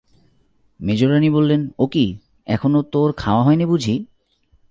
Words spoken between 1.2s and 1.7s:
বললেন,